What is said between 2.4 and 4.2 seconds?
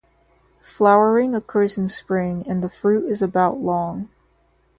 and the fruit is about long.